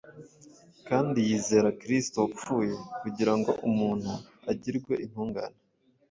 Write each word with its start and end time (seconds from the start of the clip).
kandi 0.87 1.17
yizera 1.27 1.69
Kristo 1.81 2.15
wapfuye 2.23 2.75
kugira 3.01 3.33
ngo 3.39 3.51
umuntu 3.69 4.11
agirwe 4.51 4.93
intungane. 5.05 5.57